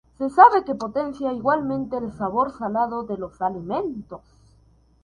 Se 0.17 0.27
sabe 0.31 0.63
que 0.65 0.73
potencia 0.83 1.31
igualmente 1.31 1.95
el 1.95 2.11
sabor 2.11 2.49
salado 2.51 3.03
de 3.03 3.17
los 3.17 3.39
alimentos. 3.39 4.23